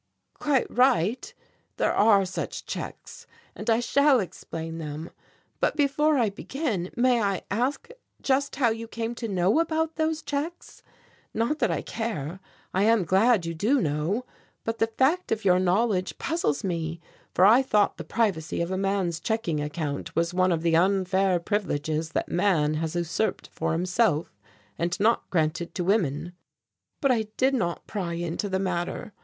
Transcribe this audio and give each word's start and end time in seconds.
"Quite 0.33 0.65
right, 0.75 1.31
there 1.77 1.93
are 1.93 2.25
such 2.25 2.65
checks, 2.65 3.27
and 3.55 3.69
I 3.69 3.79
shall 3.79 4.19
explain 4.19 4.79
them. 4.79 5.11
But 5.59 5.75
before 5.75 6.17
I 6.17 6.31
begin, 6.31 6.89
may 6.95 7.21
I 7.21 7.43
ask 7.51 7.87
just 8.19 8.55
how 8.55 8.71
you 8.71 8.87
came 8.87 9.13
to 9.13 9.27
know 9.27 9.59
about 9.59 9.97
those 9.97 10.23
checks? 10.23 10.81
Not 11.35 11.59
that 11.59 11.69
I 11.69 11.83
care; 11.83 12.39
I 12.73 12.81
am 12.81 13.05
glad 13.05 13.45
you 13.45 13.53
do 13.53 13.79
know; 13.79 14.25
but 14.63 14.79
the 14.79 14.87
fact 14.87 15.31
of 15.31 15.45
your 15.45 15.59
knowledge 15.59 16.17
puzzles 16.17 16.63
me, 16.63 16.99
for 17.35 17.45
I 17.45 17.61
thought 17.61 17.97
the 17.97 18.03
privacy 18.03 18.59
of 18.59 18.71
a 18.71 18.77
man's 18.79 19.19
checking 19.19 19.61
account 19.61 20.15
was 20.15 20.33
one 20.33 20.51
of 20.51 20.63
the 20.63 20.75
unfair 20.75 21.39
privileges 21.39 22.13
that 22.13 22.27
man 22.27 22.73
has 22.73 22.95
usurped 22.95 23.49
for 23.51 23.71
himself 23.73 24.35
and 24.79 24.99
not 24.99 25.29
granted 25.29 25.75
to 25.75 25.83
women." 25.83 26.33
"But 27.01 27.11
I 27.11 27.27
did 27.37 27.53
not 27.53 27.85
pry 27.85 28.13
into 28.15 28.49
the 28.49 28.57
matter. 28.57 29.13